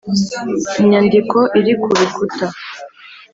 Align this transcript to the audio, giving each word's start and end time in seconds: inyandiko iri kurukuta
inyandiko 0.79 1.37
iri 1.59 1.73
kurukuta 1.81 2.45